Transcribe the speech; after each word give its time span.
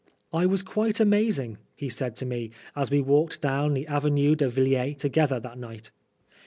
"I 0.33 0.47
was 0.47 0.63
quite 0.63 0.99
amazing," 0.99 1.59
he 1.75 1.87
said 1.87 2.15
to 2.15 2.25
me, 2.25 2.49
as 2.75 2.89
we 2.89 3.01
walked 3.01 3.39
down 3.39 3.75
the 3.75 3.85
Avenue 3.85 4.33
de 4.33 4.49
Villiers 4.49 4.97
together 4.97 5.39
that 5.41 5.59
night. 5.59 5.91